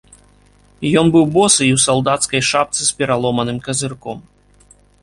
Ён 1.01 1.11
быў 1.15 1.25
босы 1.35 1.61
і 1.67 1.69
ў 1.77 1.83
салдацкай 1.85 2.41
шапцы 2.51 2.81
з 2.89 2.91
пераломаным 3.03 3.57
казырком. 3.71 4.19